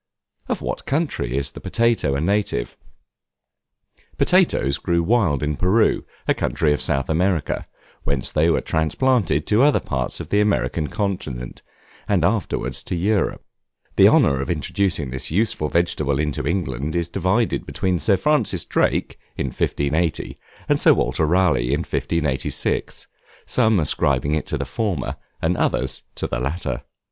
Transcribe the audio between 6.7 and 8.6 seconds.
of South America; whence they